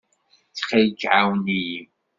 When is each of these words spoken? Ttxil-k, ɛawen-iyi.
Ttxil-k, 0.49 1.01
ɛawen-iyi. 1.13 1.81